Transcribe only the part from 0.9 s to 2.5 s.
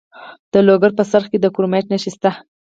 په څرخ کې د کرومایټ نښې شته.